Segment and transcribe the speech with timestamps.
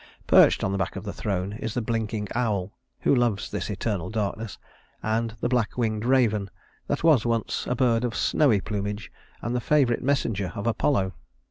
[0.25, 4.09] Perched on the back of the throne is the blinking owl, who loves this eternal
[4.09, 4.57] darkness,
[5.03, 6.49] and the black winged raven
[6.87, 9.11] that was once a bird of snowy plumage
[9.43, 11.13] and the favorite messenger of Apollo.